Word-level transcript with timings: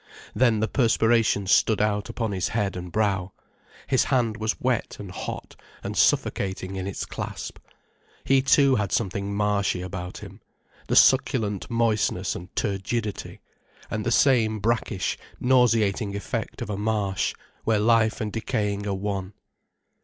Then 0.33 0.61
the 0.61 0.67
perspiration 0.67 1.45
stood 1.45 1.79
out 1.79 2.09
upon 2.09 2.31
his 2.31 2.47
head 2.47 2.75
and 2.75 2.91
brow, 2.91 3.33
his 3.85 4.05
hand 4.05 4.37
was 4.37 4.59
wet 4.59 4.97
and 4.97 5.11
hot 5.11 5.55
and 5.83 5.95
suffocating 5.95 6.75
in 6.75 6.87
its 6.87 7.05
clasp. 7.05 7.59
He 8.23 8.41
too 8.41 8.77
had 8.77 8.91
something 8.91 9.31
marshy 9.35 9.83
about 9.83 10.17
him—the 10.17 10.95
succulent 10.95 11.69
moistness 11.69 12.35
and 12.35 12.49
turgidity, 12.55 13.41
and 13.91 14.03
the 14.03 14.09
same 14.09 14.57
brackish, 14.57 15.19
nauseating 15.39 16.15
effect 16.15 16.63
of 16.63 16.71
a 16.71 16.77
marsh, 16.77 17.35
where 17.63 17.77
life 17.77 18.19
and 18.19 18.33
decaying 18.33 18.87
are 18.87 18.95
one. 18.95 19.33